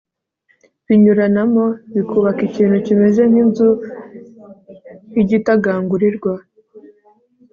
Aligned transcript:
binyuranamo 0.87 1.65
bikubaka 1.93 2.41
ikintu 2.49 2.75
kimeze 2.85 3.21
nk'inzu 3.31 3.69
y'igitagangurirwa 5.15 6.33